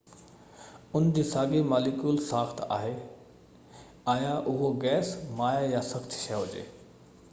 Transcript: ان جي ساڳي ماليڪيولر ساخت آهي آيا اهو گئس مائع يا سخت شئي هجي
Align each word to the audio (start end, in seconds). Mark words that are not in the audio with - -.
ان 0.99 1.09
جي 1.17 1.25
ساڳي 1.31 1.59
ماليڪيولر 1.73 2.25
ساخت 2.29 2.63
آهي 2.79 2.95
آيا 4.15 4.33
اهو 4.55 4.73
گئس 4.87 5.15
مائع 5.43 5.73
يا 5.77 5.85
سخت 5.95 6.23
شئي 6.23 6.39
هجي 6.45 6.65